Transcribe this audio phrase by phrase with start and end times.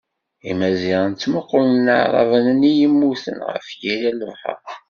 [0.51, 4.61] Imaziɣen ttmuqulen Aɛraben-nni yemmuten, ɣef yiri n lebḥeṛ.